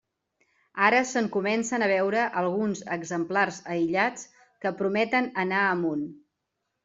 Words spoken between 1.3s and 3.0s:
comencen a veure alguns